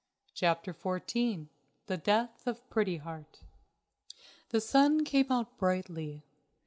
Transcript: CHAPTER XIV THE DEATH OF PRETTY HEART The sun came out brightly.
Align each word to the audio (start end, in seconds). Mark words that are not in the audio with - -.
CHAPTER 0.33 0.73
XIV 0.73 1.47
THE 1.85 1.97
DEATH 1.97 2.47
OF 2.47 2.67
PRETTY 2.71 2.97
HEART 2.97 3.41
The 4.49 4.59
sun 4.59 5.03
came 5.05 5.31
out 5.31 5.59
brightly. 5.59 6.23